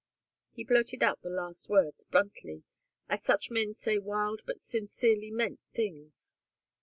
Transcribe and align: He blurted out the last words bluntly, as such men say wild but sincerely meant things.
He 0.51 0.63
blurted 0.63 1.03
out 1.03 1.21
the 1.21 1.29
last 1.29 1.69
words 1.69 2.05
bluntly, 2.05 2.63
as 3.07 3.23
such 3.23 3.51
men 3.51 3.75
say 3.75 3.99
wild 3.99 4.41
but 4.47 4.59
sincerely 4.59 5.29
meant 5.29 5.59
things. 5.75 6.35